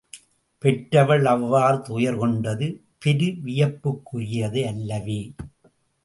பெற்றவள் 0.63 1.25
அவ்வாறு 1.25 1.77
துயர்கொண்டது 1.77 2.67
பெருவியப்புக்குரியது 3.05 4.63
அல்லவே? 4.63 5.19